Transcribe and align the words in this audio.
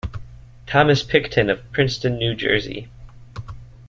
Thomas 0.65 1.03
Picton 1.03 1.47
of 1.51 1.71
Princeton, 1.71 2.17
New 2.17 2.33
Jersey. 2.33 2.89